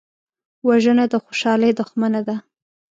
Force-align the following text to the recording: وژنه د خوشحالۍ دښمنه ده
وژنه 0.67 1.05
د 1.09 1.13
خوشحالۍ 1.25 1.71
دښمنه 1.79 2.21
ده 2.27 2.35